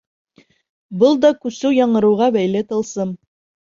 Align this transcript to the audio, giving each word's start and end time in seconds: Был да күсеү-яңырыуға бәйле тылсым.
Был 1.03 1.19
да 1.27 1.31
күсеү-яңырыуға 1.43 2.31
бәйле 2.39 2.67
тылсым. 2.73 3.13